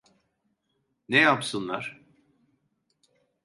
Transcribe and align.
Ne 1.09 1.17
yapsınlar? 1.17 2.01